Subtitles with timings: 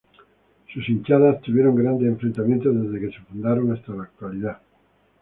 [0.73, 4.57] Sus hinchadas tuvieron grandes enfrentamientos desde que se fundaron hasta la actualidad.